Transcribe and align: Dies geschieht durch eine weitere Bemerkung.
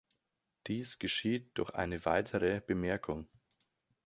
Dies 0.65 0.97
geschieht 0.97 1.51
durch 1.53 1.75
eine 1.75 2.03
weitere 2.05 2.59
Bemerkung. 2.59 3.27